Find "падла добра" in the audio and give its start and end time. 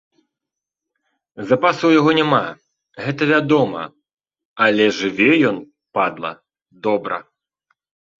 5.99-7.17